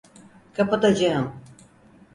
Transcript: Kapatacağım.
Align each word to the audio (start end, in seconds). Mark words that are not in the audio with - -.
Kapatacağım. 0.53 1.33